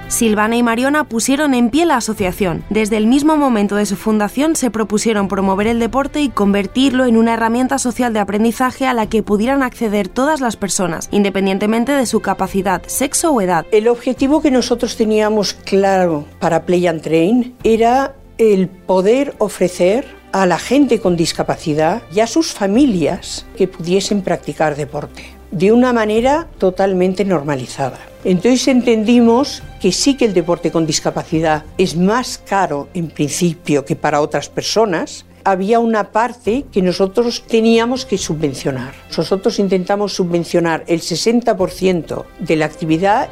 Silvana 0.08 0.56
y 0.56 0.62
Mariona 0.62 1.04
pusieron 1.04 1.54
en 1.54 1.70
pie 1.70 1.86
la 1.86 1.96
asociación. 1.96 2.64
Desde 2.70 2.96
el 2.96 3.08
mismo 3.08 3.36
momento 3.36 3.74
de 3.74 3.84
su 3.84 3.96
fundación 3.96 4.54
se 4.54 4.70
propusieron 4.70 5.26
promover 5.26 5.66
el 5.66 5.80
deporte 5.80 6.20
y 6.20 6.28
convertirlo 6.28 7.04
en 7.04 7.16
una 7.16 7.34
herramienta 7.34 7.78
social 7.78 8.12
de 8.12 8.20
aprendizaje 8.20 8.86
a 8.86 8.94
la 8.94 9.08
que 9.08 9.24
pudieran 9.24 9.64
acceder 9.64 10.06
todas 10.06 10.40
las 10.40 10.56
personas, 10.56 11.08
independientemente 11.10 11.92
de 11.92 12.06
su 12.06 12.20
capacidad, 12.20 12.82
sexo 12.86 13.32
o 13.32 13.40
edad. 13.40 13.66
El 13.72 13.88
objetivo 13.88 14.40
que 14.40 14.52
nosotros 14.52 14.96
teníamos 14.96 15.52
claro 15.52 16.24
para 16.38 16.64
Play 16.64 16.86
and 16.86 17.02
Train 17.02 17.54
era 17.64 18.14
el 18.38 18.68
poder 18.68 19.34
ofrecer 19.38 20.06
a 20.34 20.46
la 20.46 20.58
gente 20.58 20.98
con 20.98 21.16
discapacidad 21.16 22.02
y 22.12 22.18
a 22.18 22.26
sus 22.26 22.52
familias 22.52 23.46
que 23.56 23.68
pudiesen 23.68 24.20
practicar 24.20 24.74
deporte 24.74 25.22
de 25.52 25.70
una 25.70 25.92
manera 25.92 26.48
totalmente 26.58 27.24
normalizada. 27.24 28.00
Entonces 28.24 28.66
entendimos 28.66 29.62
que 29.80 29.92
sí 29.92 30.16
que 30.16 30.24
el 30.24 30.34
deporte 30.34 30.72
con 30.72 30.86
discapacidad 30.86 31.64
es 31.78 31.96
más 31.96 32.38
caro 32.38 32.88
en 32.94 33.10
principio 33.10 33.84
que 33.84 33.94
para 33.94 34.20
otras 34.20 34.48
personas, 34.48 35.24
había 35.44 35.78
una 35.78 36.10
parte 36.10 36.64
que 36.72 36.82
nosotros 36.82 37.44
teníamos 37.46 38.04
que 38.04 38.18
subvencionar. 38.18 38.94
Nosotros 39.16 39.60
intentamos 39.60 40.14
subvencionar 40.14 40.82
el 40.88 41.00
60% 41.00 42.24
de 42.40 42.56
la 42.56 42.64
actividad 42.64 43.28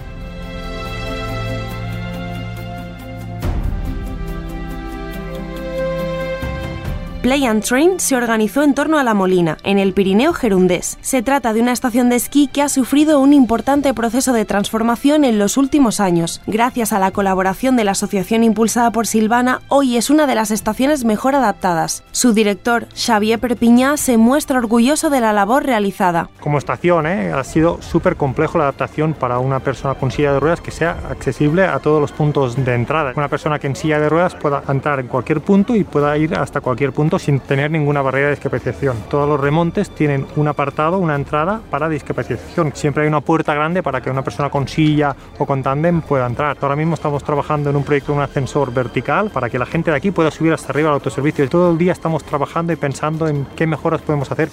Play 7.23 7.45
and 7.45 7.63
Train 7.63 8.01
se 8.01 8.17
organizó 8.17 8.65
en 8.65 8.75
torno 8.75 8.99
a 8.99 9.05
La 9.05 9.15
Molina, 9.15 9.57
en 9.63 9.79
el 9.79 9.93
Pirineo 9.93 10.33
gerundés. 10.33 10.99
Se 11.03 11.23
trata 11.23 11.53
de 11.53 11.61
una 11.61 11.71
estación 11.71 12.09
de 12.09 12.17
esquí 12.17 12.49
que 12.49 12.63
ha 12.63 12.69
sufrido 12.69 13.21
un 13.21 13.33
importante 13.33 13.95
proceso 13.95 14.33
de 14.33 14.45
transformación 14.45 15.23
en 15.25 15.39
los 15.39 15.57
últimos 15.57 16.01
años. 16.01 16.41
Gracias 16.49 16.93
a 16.93 16.99
la 16.99 17.13
colaboración 17.13 17.77
de 17.77 17.85
la 17.85 17.93
asociación 17.93 18.43
impulsada 18.43 18.91
por 18.91 19.07
Silvana, 19.07 19.61
hoy 19.69 19.97
es 19.97 20.11
una 20.11 20.27
de 20.27 20.35
las 20.35 20.51
estaciones 20.51 21.05
mejor 21.05 21.37
adaptadas. 21.37 22.03
Su 22.11 22.33
director, 22.33 22.89
Xavier 22.97 23.39
Perpiñá, 23.39 23.97
se 23.99 24.17
muestra 24.17 24.59
orgulloso 24.59 25.09
de 25.09 25.21
la 25.21 25.33
labor 25.33 25.65
realizada. 25.65 26.29
Como 26.41 26.59
estación, 26.59 27.07
¿eh? 27.07 27.31
ha 27.33 27.45
sido 27.45 27.81
súper 27.83 28.17
complejo 28.17 28.59
la 28.59 28.65
adaptación 28.65 29.15
para 29.15 29.39
una 29.39 29.61
persona 29.61 29.95
con 29.95 30.11
silla 30.11 30.33
de 30.33 30.41
ruedas 30.41 30.61
que 30.61 30.73
sea 30.73 30.99
accesible 31.09 31.67
a 31.67 31.79
todos 31.79 32.01
los 32.01 32.11
puntos 32.11 32.57
de 32.57 32.75
entrada. 32.75 33.13
Una 33.15 33.29
persona 33.29 33.61
que 33.61 33.69
en 33.69 33.77
silla 33.77 34.01
de 34.01 34.09
ruedas 34.09 34.35
pueda 34.35 34.65
entrar 34.69 34.99
en 34.99 35.07
cualquier 35.07 35.41
punto 35.41 35.77
y 35.77 35.85
pueda 35.85 36.19
ir 36.19 36.35
hasta 36.35 36.61
cualquier 36.61 36.93
punto 36.93 37.12
sin 37.19 37.41
tener 37.41 37.71
ninguna 37.71 38.03
barrera 38.03 38.29
de 38.29 38.35
discapacitación. 38.35 38.97
Todos 39.09 39.29
los 39.29 39.41
remontes 39.41 39.91
tienen 39.91 40.27
un 40.37 40.49
apartado, 40.49 40.99
una 40.99 41.15
entrada 41.15 41.61
para 41.71 41.89
discapacitación. 41.89 42.73
Siempre 42.75 43.03
hay 43.03 43.09
una 43.09 43.21
puerta 43.21 43.55
grande 43.55 43.83
para 43.83 44.01
que 44.01 44.11
una 44.11 44.23
persona 44.23 44.51
con 44.51 44.69
silla 44.69 45.15
o 45.39 45.47
con 45.47 45.63
tándem 45.63 46.01
pueda 46.01 46.27
entrar. 46.27 46.57
Ahora 46.61 46.77
mismo 46.77 46.95
estamos 46.95 47.23
trabajando 47.25 47.71
en 47.71 47.77
un 47.77 47.85
proyecto 47.85 48.13
de 48.13 48.19
un 48.19 48.25
ascensor 48.25 48.73
vertical 48.73 49.31
para 49.31 49.51
que 49.51 49.59
la 49.59 49.67
gente 49.67 49.91
de 49.91 49.97
aquí 49.97 50.11
pueda 50.11 50.31
subir 50.31 50.53
hasta 50.53 50.73
arriba 50.73 50.89
al 50.89 50.95
autoservicio. 50.95 51.49
Todo 51.49 51.71
el 51.73 51.79
día 51.79 51.93
estamos 51.93 52.25
trabajando 52.25 52.73
y 52.73 52.77
pensando 52.77 53.29
en 53.29 53.47
qué 53.57 53.67
mejoras 53.67 54.03
podemos 54.03 54.31
hacer. 54.31 54.49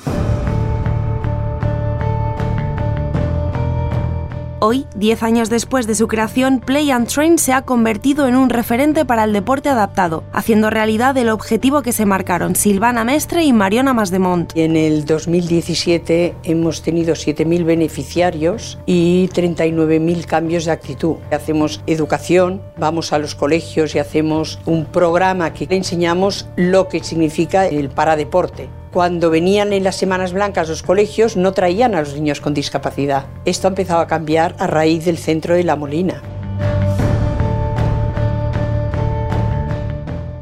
Hoy, 4.61 4.87
10 4.95 5.23
años 5.23 5.49
después 5.49 5.87
de 5.87 5.95
su 5.95 6.09
creación, 6.09 6.59
Play 6.59 6.91
and 6.91 7.07
Train 7.07 7.37
se 7.37 7.53
ha 7.53 7.61
convertido 7.61 8.27
en 8.27 8.35
un 8.35 8.49
referente 8.49 9.05
para 9.05 9.23
el 9.23 9.31
deporte 9.31 9.69
adaptado, 9.69 10.25
haciendo 10.33 10.69
realidad 10.69 11.15
el 11.15 11.29
objetivo 11.29 11.81
que 11.81 11.93
se 11.93 12.05
marcaron 12.05 12.57
Silvana 12.57 13.05
Mestre 13.05 13.45
y 13.45 13.53
Mariona 13.53 13.93
Masdemont. 13.93 14.51
En 14.55 14.75
el 14.75 15.05
2017 15.05 16.35
hemos 16.43 16.81
tenido 16.81 17.13
7.000 17.15 17.63
beneficiarios 17.63 18.77
y 18.85 19.29
39.000 19.29 20.25
cambios 20.25 20.65
de 20.65 20.71
actitud. 20.71 21.15
Hacemos 21.31 21.81
educación, 21.87 22.61
vamos 22.77 23.13
a 23.13 23.19
los 23.19 23.35
colegios 23.35 23.95
y 23.95 23.99
hacemos 23.99 24.59
un 24.65 24.83
programa 24.83 25.53
que 25.53 25.73
enseñamos 25.73 26.49
lo 26.57 26.89
que 26.89 27.01
significa 27.01 27.65
el 27.65 27.87
paradeporte 27.87 28.67
cuando 28.91 29.29
venían 29.29 29.73
en 29.73 29.83
las 29.83 29.97
Semanas 29.97 30.33
Blancas 30.33 30.69
los 30.69 30.83
colegios 30.83 31.37
no 31.37 31.51
traían 31.53 31.93
a 31.93 32.01
los 32.01 32.13
niños 32.15 32.41
con 32.41 32.53
discapacidad. 32.53 33.25
Esto 33.45 33.67
ha 33.67 33.71
a 34.01 34.07
cambiar 34.07 34.55
a 34.59 34.67
raíz 34.67 35.05
del 35.05 35.17
centro 35.17 35.55
de 35.55 35.63
La 35.63 35.75
Molina. 35.75 36.38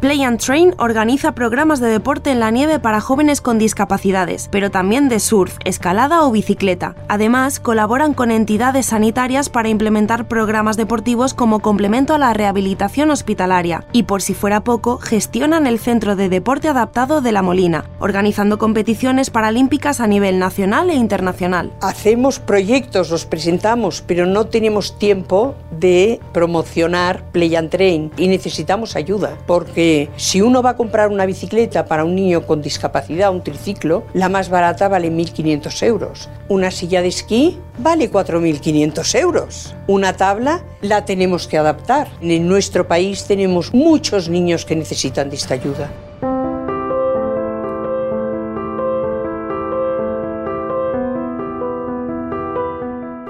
Play 0.08 0.24
and 0.24 0.40
Train 0.40 0.74
organiza 0.78 1.36
programas 1.36 1.82
de 1.82 1.90
deporte 1.90 2.32
en 2.32 2.40
la 2.40 2.50
nieve 2.50 2.80
para 2.80 3.02
jóvenes 3.02 3.42
con 3.42 3.58
discapacidades, 3.60 4.48
pero 4.50 4.72
también 4.72 5.10
de 5.10 5.20
surf, 5.20 5.58
escalada 5.66 6.24
o 6.24 6.32
bicicleta. 6.32 6.96
Además, 7.10 7.60
colaboran 7.60 8.14
con 8.14 8.32
entidades 8.32 8.86
sanitarias 8.86 9.50
para 9.50 9.68
implementar 9.68 10.30
programas 10.30 10.78
deportivos 10.78 11.34
como 11.34 11.60
complemento 11.60 12.14
a 12.14 12.20
la 12.20 12.34
rehabilitación 12.34 13.12
hospitalaria 13.12 13.84
y, 13.92 14.04
por 14.04 14.22
si 14.22 14.34
fuera 14.34 14.64
poco, 14.64 14.98
gestionan 14.98 15.68
el 15.68 15.78
Centro 15.78 16.16
de 16.16 16.30
Deporte 16.30 16.70
Adaptado 16.70 17.20
de 17.20 17.34
La 17.34 17.42
Molina, 17.42 17.84
organizando 18.00 18.58
competiciones 18.58 19.30
paralímpicas 19.30 20.00
a 20.00 20.08
nivel 20.08 20.40
nacional 20.40 20.90
e 20.90 20.96
internacional. 20.96 21.74
Hacemos 21.82 22.40
proyectos, 22.40 23.10
los 23.10 23.26
presentamos, 23.26 24.02
pero 24.08 24.26
no 24.26 24.46
tenemos 24.48 24.98
tiempo 24.98 25.56
de 25.78 26.22
promocionar 26.32 27.30
Play 27.34 27.58
and 27.58 27.70
Train 27.70 28.12
y 28.16 28.30
necesitamos 28.30 28.96
ayuda 28.96 29.38
porque 29.46 29.97
si 30.16 30.42
uno 30.42 30.62
va 30.62 30.72
a 30.72 30.78
comprar 30.78 31.10
una 31.10 31.26
bicicleta 31.26 31.86
para 31.86 32.04
un 32.04 32.16
niño 32.16 32.46
con 32.46 32.62
discapacidad, 32.62 33.32
un 33.32 33.44
triciclo, 33.44 34.04
la 34.14 34.30
más 34.30 34.50
barata 34.50 34.88
vale 34.88 35.12
1.500 35.12 35.84
euros. 35.84 36.30
Una 36.48 36.72
silla 36.72 37.02
de 37.02 37.10
esquí 37.10 37.60
vale 37.78 38.12
4.500 38.12 39.20
euros. 39.20 39.76
Una 39.88 40.14
tabla 40.14 40.64
la 40.82 41.06
tenemos 41.06 41.48
que 41.48 41.58
adaptar. 41.58 42.08
En 42.22 42.48
nuestro 42.48 42.88
país 42.88 43.26
tenemos 43.26 43.74
muchos 43.74 44.30
niños 44.30 44.66
que 44.66 44.76
necesitan 44.76 45.30
de 45.30 45.36
esta 45.36 45.56
ayuda. 45.56 45.90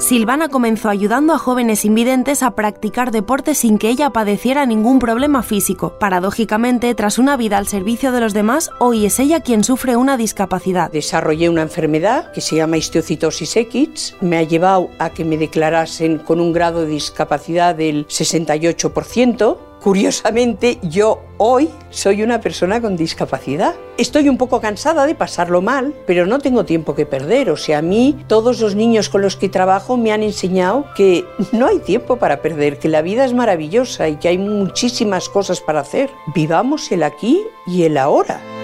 Silvana 0.08 0.48
comenzó 0.48 0.88
ayudando 0.88 1.34
a 1.34 1.38
jóvenes 1.38 1.84
invidentes 1.84 2.42
a 2.42 2.52
practicar 2.52 3.12
deporte 3.12 3.54
sin 3.54 3.78
que 3.78 3.90
ella 3.90 4.10
padeciera 4.12 4.66
ningún 4.66 5.00
problema 5.00 5.44
físico. 5.44 6.00
Paradójicamente, 6.00 6.96
tras 6.96 7.20
una 7.20 7.36
vida 7.36 7.58
al 7.58 7.68
servicio 7.68 8.14
de 8.14 8.22
los 8.22 8.34
demás, 8.34 8.72
hoy 8.80 9.06
es 9.06 9.20
ella 9.20 9.42
quien 9.42 9.66
sufre 9.66 9.98
una 9.98 10.16
discapacidad. 10.16 10.90
Desarrollé 10.90 11.50
una 11.50 11.64
enfermedad 11.64 12.32
que 12.32 12.40
se 12.40 12.56
llama 12.56 12.78
histiocitosis 12.78 13.58
X. 13.58 14.16
Me 14.22 14.38
ha 14.38 14.44
llevado 14.44 14.90
a 14.98 15.10
que 15.10 15.26
me 15.26 15.38
declarasen 15.38 16.20
con 16.20 16.40
un 16.40 16.54
grado 16.54 16.86
de 16.86 16.92
discapacidad 16.92 17.76
del 17.76 18.08
68%. 18.08 19.58
Curiosamente, 19.81 20.79
yo 20.81 21.22
hoy 21.38 21.69
soy 21.91 22.24
una 22.24 22.41
persona 22.41 22.81
con 22.81 22.98
discapacidad. 22.98 23.75
Estoy 23.98 24.27
un 24.27 24.38
poco 24.38 24.60
cansada 24.60 25.05
de 25.05 25.15
pasarlo 25.15 25.62
mal, 25.62 25.93
pero 26.07 26.25
no 26.25 26.39
tengo 26.39 26.65
tiempo 26.65 26.96
que 26.96 27.05
perder. 27.05 27.51
O 27.51 27.57
sea, 27.57 27.77
a 27.77 27.81
mí 27.81 28.17
todos 28.27 28.60
los 28.60 28.75
niños 28.75 29.10
con 29.10 29.22
los 29.22 29.38
que 29.38 29.50
trabajo 29.50 29.96
me 29.96 30.12
han 30.12 30.24
enseñado 30.24 30.86
que 30.96 31.25
no 31.51 31.67
hay 31.67 31.79
tiempo 31.79 32.17
para 32.17 32.41
perder, 32.41 32.79
que 32.79 32.89
la 32.89 33.01
vida 33.01 33.24
es 33.24 33.34
maravillosa 33.34 34.10
y 34.10 34.17
que 34.17 34.29
hay 34.29 34.38
muchísimas 34.38 35.29
cosas 35.29 35.62
para 35.62 35.81
hacer. 35.81 36.10
Vivamos 36.34 36.91
el 36.91 37.03
aquí 37.03 37.46
y 37.67 37.84
el 37.84 37.98
ahora. 37.98 38.57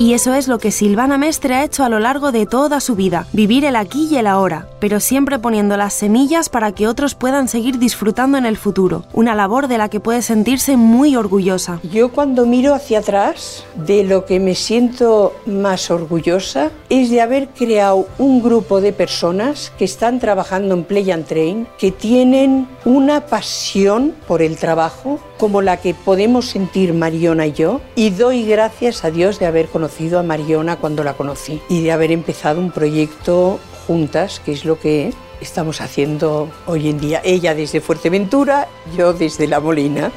Y 0.00 0.14
eso 0.14 0.32
es 0.32 0.46
lo 0.46 0.58
que 0.58 0.70
Silvana 0.70 1.18
Mestre 1.18 1.56
ha 1.56 1.64
hecho 1.64 1.82
a 1.82 1.88
lo 1.88 1.98
largo 1.98 2.30
de 2.30 2.46
toda 2.46 2.78
su 2.78 2.94
vida, 2.94 3.26
vivir 3.32 3.64
el 3.64 3.74
aquí 3.74 4.06
y 4.08 4.16
el 4.16 4.28
ahora, 4.28 4.68
pero 4.78 5.00
siempre 5.00 5.40
poniendo 5.40 5.76
las 5.76 5.92
semillas 5.92 6.48
para 6.48 6.70
que 6.70 6.86
otros 6.86 7.16
puedan 7.16 7.48
seguir 7.48 7.80
disfrutando 7.80 8.38
en 8.38 8.46
el 8.46 8.56
futuro, 8.56 9.04
una 9.12 9.34
labor 9.34 9.66
de 9.66 9.76
la 9.76 9.88
que 9.88 9.98
puede 9.98 10.22
sentirse 10.22 10.76
muy 10.76 11.16
orgullosa. 11.16 11.80
Yo 11.82 12.12
cuando 12.12 12.46
miro 12.46 12.74
hacia 12.74 13.00
atrás, 13.00 13.64
de 13.74 14.04
lo 14.04 14.24
que 14.24 14.38
me 14.38 14.54
siento 14.54 15.34
más 15.46 15.90
orgullosa 15.90 16.70
es 16.90 17.10
de 17.10 17.20
haber 17.20 17.48
creado 17.48 18.06
un 18.18 18.40
grupo 18.40 18.80
de 18.80 18.92
personas 18.92 19.72
que 19.78 19.84
están 19.84 20.20
trabajando 20.20 20.74
en 20.74 20.84
Play 20.84 21.10
and 21.10 21.26
Train, 21.26 21.66
que 21.76 21.90
tienen 21.90 22.68
una 22.84 23.26
pasión 23.26 24.14
por 24.28 24.42
el 24.42 24.58
trabajo 24.58 25.18
como 25.38 25.62
la 25.62 25.78
que 25.78 25.94
podemos 25.94 26.46
sentir 26.46 26.92
Mariona 26.92 27.46
y 27.46 27.52
yo, 27.52 27.80
y 27.94 28.10
doy 28.10 28.44
gracias 28.44 29.04
a 29.04 29.10
Dios 29.10 29.38
de 29.38 29.46
haber 29.46 29.68
conocido 29.88 30.18
a 30.18 30.22
Mariona 30.22 30.76
cuando 30.76 31.02
la 31.02 31.14
conocí 31.14 31.62
y 31.70 31.82
de 31.82 31.92
haber 31.92 32.12
empezado 32.12 32.60
un 32.60 32.70
proyecto 32.70 33.58
juntas, 33.86 34.38
que 34.38 34.52
es 34.52 34.66
lo 34.66 34.78
que 34.78 35.14
estamos 35.40 35.80
haciendo 35.80 36.50
hoy 36.66 36.90
en 36.90 37.00
día. 37.00 37.22
Ella 37.24 37.54
desde 37.54 37.80
Fuerteventura, 37.80 38.68
yo 38.94 39.14
desde 39.14 39.46
La 39.46 39.60
Molina. 39.60 40.12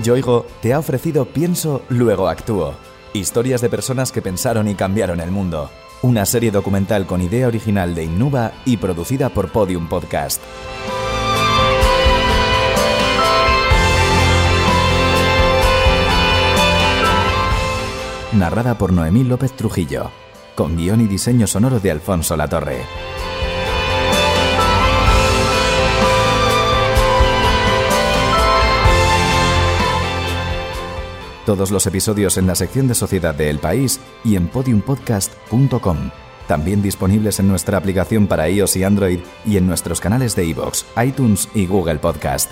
Yoigo 0.00 0.46
te 0.62 0.74
ha 0.74 0.78
ofrecido 0.78 1.24
Pienso, 1.24 1.82
luego 1.88 2.28
actúo. 2.28 2.74
Historias 3.14 3.60
de 3.60 3.68
personas 3.68 4.12
que 4.12 4.22
pensaron 4.22 4.68
y 4.68 4.76
cambiaron 4.76 5.20
el 5.20 5.32
mundo 5.32 5.70
una 6.04 6.26
serie 6.26 6.50
documental 6.50 7.06
con 7.06 7.22
idea 7.22 7.46
original 7.46 7.94
de 7.94 8.04
Innuba 8.04 8.52
y 8.66 8.76
producida 8.76 9.30
por 9.30 9.50
Podium 9.50 9.88
Podcast. 9.88 10.42
Narrada 18.34 18.76
por 18.76 18.92
Noemí 18.92 19.24
López 19.24 19.54
Trujillo, 19.54 20.10
con 20.54 20.76
guion 20.76 21.00
y 21.00 21.06
diseño 21.06 21.46
sonoro 21.46 21.80
de 21.80 21.92
Alfonso 21.92 22.36
Latorre. 22.36 22.82
Todos 31.46 31.70
los 31.70 31.86
episodios 31.86 32.38
en 32.38 32.46
la 32.46 32.54
sección 32.54 32.88
de 32.88 32.94
Sociedad 32.94 33.34
de 33.34 33.50
El 33.50 33.58
País 33.58 34.00
y 34.24 34.36
en 34.36 34.48
podiumpodcast.com. 34.48 36.10
También 36.48 36.82
disponibles 36.82 37.38
en 37.38 37.48
nuestra 37.48 37.78
aplicación 37.78 38.26
para 38.26 38.48
iOS 38.48 38.76
y 38.76 38.84
Android 38.84 39.20
y 39.44 39.56
en 39.58 39.66
nuestros 39.66 40.00
canales 40.00 40.34
de 40.36 40.46
iVoox, 40.46 40.84
iTunes 41.02 41.48
y 41.54 41.66
Google 41.66 41.96
Podcast. 41.96 42.50